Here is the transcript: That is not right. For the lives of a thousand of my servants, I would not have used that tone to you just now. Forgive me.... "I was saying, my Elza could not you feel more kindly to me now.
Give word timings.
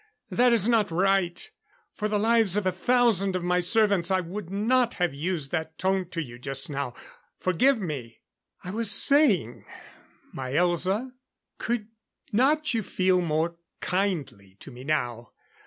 That 0.31 0.51
is 0.51 0.67
not 0.67 0.89
right. 0.89 1.47
For 1.93 2.07
the 2.07 2.17
lives 2.17 2.57
of 2.57 2.65
a 2.65 2.71
thousand 2.71 3.35
of 3.35 3.43
my 3.43 3.59
servants, 3.59 4.09
I 4.09 4.19
would 4.19 4.49
not 4.49 4.95
have 4.95 5.13
used 5.13 5.51
that 5.51 5.77
tone 5.77 6.09
to 6.09 6.23
you 6.23 6.39
just 6.39 6.71
now. 6.71 6.95
Forgive 7.39 7.79
me.... 7.79 8.19
"I 8.63 8.71
was 8.71 8.89
saying, 8.89 9.63
my 10.33 10.53
Elza 10.53 11.11
could 11.59 11.89
not 12.31 12.73
you 12.73 12.81
feel 12.81 13.21
more 13.21 13.57
kindly 13.79 14.55
to 14.61 14.71
me 14.71 14.83
now. 14.83 15.33